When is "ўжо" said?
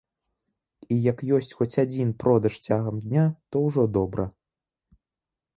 3.67-3.89